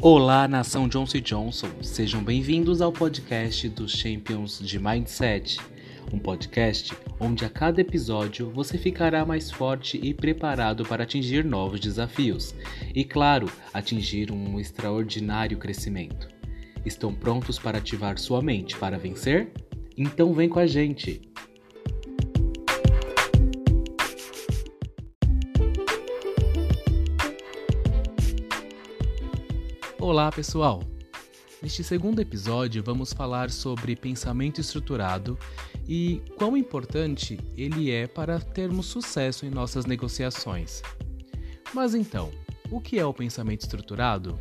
[0.00, 1.70] Olá, nação Johnson Johnson.
[1.82, 5.58] Sejam bem-vindos ao podcast dos Champions de Mindset,
[6.12, 11.80] um podcast onde a cada episódio você ficará mais forte e preparado para atingir novos
[11.80, 12.54] desafios
[12.94, 16.28] e, claro, atingir um extraordinário crescimento.
[16.86, 19.50] Estão prontos para ativar sua mente para vencer?
[19.96, 21.20] Então vem com a gente.
[30.08, 30.82] Olá, pessoal!
[31.62, 35.38] Neste segundo episódio, vamos falar sobre pensamento estruturado
[35.86, 40.80] e quão importante ele é para termos sucesso em nossas negociações.
[41.74, 42.30] Mas então,
[42.70, 44.40] o que é o pensamento estruturado?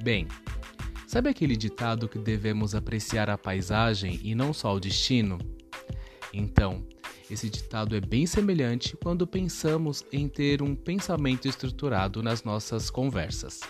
[0.00, 0.28] Bem,
[1.08, 5.38] sabe aquele ditado que devemos apreciar a paisagem e não só o destino?
[6.32, 6.86] Então,
[7.28, 13.60] esse ditado é bem semelhante quando pensamos em ter um pensamento estruturado nas nossas conversas.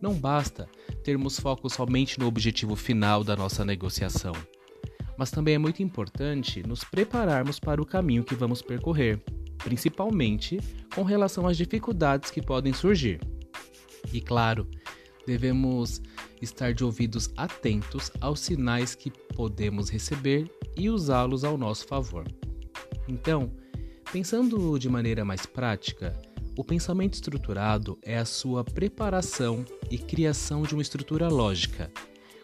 [0.00, 0.68] Não basta
[1.04, 4.32] termos foco somente no objetivo final da nossa negociação,
[5.18, 9.22] mas também é muito importante nos prepararmos para o caminho que vamos percorrer,
[9.58, 10.58] principalmente
[10.94, 13.20] com relação às dificuldades que podem surgir.
[14.12, 14.66] E claro,
[15.26, 16.00] devemos
[16.40, 22.26] estar de ouvidos atentos aos sinais que podemos receber e usá-los ao nosso favor.
[23.06, 23.52] Então,
[24.10, 26.16] pensando de maneira mais prática,
[26.56, 31.90] o pensamento estruturado é a sua preparação e criação de uma estrutura lógica,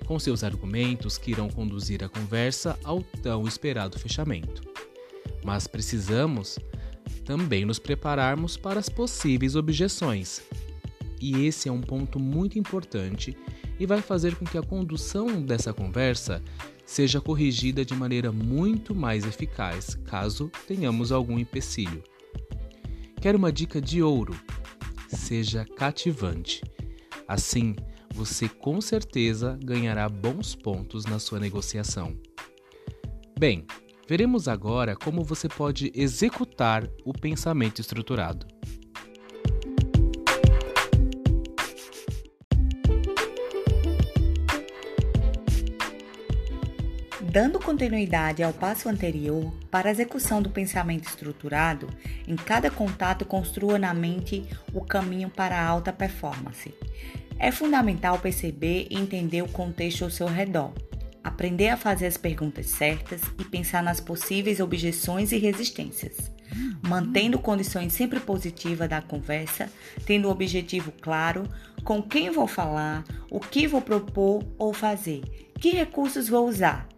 [0.07, 4.63] com seus argumentos que irão conduzir a conversa ao tão esperado fechamento.
[5.45, 6.59] Mas precisamos
[7.25, 10.43] também nos prepararmos para as possíveis objeções.
[11.21, 13.37] E esse é um ponto muito importante
[13.79, 16.43] e vai fazer com que a condução dessa conversa
[16.85, 22.03] seja corrigida de maneira muito mais eficaz caso tenhamos algum empecilho.
[23.21, 24.39] Quer uma dica de ouro?
[25.09, 26.63] Seja cativante.
[27.27, 27.75] Assim,
[28.15, 32.17] você com certeza ganhará bons pontos na sua negociação.
[33.39, 33.67] Bem,
[34.09, 38.47] veremos agora como você pode executar o pensamento estruturado.
[47.37, 51.87] Dando continuidade ao passo anterior, para a execução do pensamento estruturado,
[52.27, 54.43] em cada contato construa na mente
[54.73, 56.73] o caminho para a alta performance.
[57.39, 60.73] É fundamental perceber e entender o contexto ao seu redor,
[61.23, 66.33] aprender a fazer as perguntas certas e pensar nas possíveis objeções e resistências,
[66.81, 69.71] mantendo condições sempre positivas da conversa,
[70.07, 71.47] tendo o objetivo claro,
[71.85, 76.89] com quem vou falar, o que vou propor ou fazer, que recursos vou usar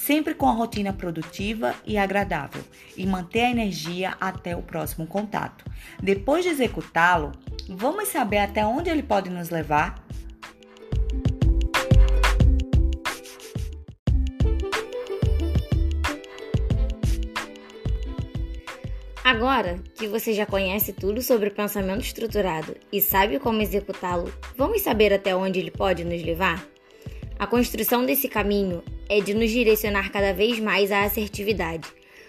[0.00, 2.62] sempre com a rotina produtiva e agradável
[2.96, 5.64] e manter a energia até o próximo contato.
[6.02, 7.32] Depois de executá-lo,
[7.68, 10.02] vamos saber até onde ele pode nos levar?
[19.22, 25.12] Agora que você já conhece tudo sobre pensamento estruturado e sabe como executá-lo, vamos saber
[25.12, 26.66] até onde ele pode nos levar?
[27.40, 31.88] A construção desse caminho é de nos direcionar cada vez mais à assertividade,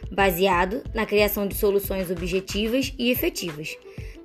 [0.09, 3.75] baseado na criação de soluções objetivas e efetivas.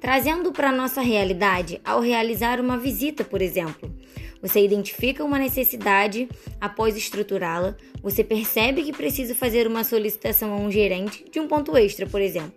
[0.01, 3.93] Trazendo para nossa realidade ao realizar uma visita, por exemplo.
[4.41, 6.29] Você identifica uma necessidade,
[6.61, 11.77] após estruturá-la, você percebe que precisa fazer uma solicitação a um gerente de um ponto
[11.77, 12.55] extra, por exemplo.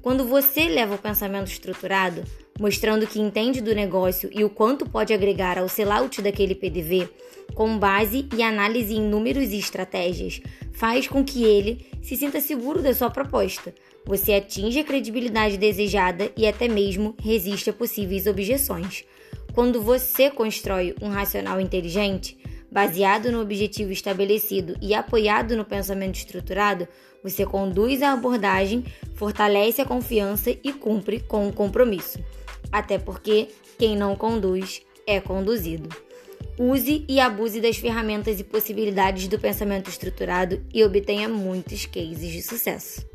[0.00, 2.22] Quando você leva o pensamento estruturado,
[2.58, 7.08] mostrando que entende do negócio e o quanto pode agregar ao sellout daquele PDV,
[7.54, 10.40] com base e análise em números e estratégias,
[10.72, 13.74] faz com que ele se sinta seguro da sua proposta.
[14.04, 19.04] Você atinge a credibilidade desejada e até mesmo resiste a possíveis objeções.
[19.54, 22.38] Quando você constrói um racional inteligente,
[22.70, 26.86] baseado no objetivo estabelecido e apoiado no pensamento estruturado,
[27.22, 32.18] você conduz a abordagem, fortalece a confiança e cumpre com o compromisso.
[32.70, 35.88] Até porque quem não conduz é conduzido.
[36.58, 42.42] Use e abuse das ferramentas e possibilidades do pensamento estruturado e obtenha muitos cases de
[42.42, 43.06] sucesso.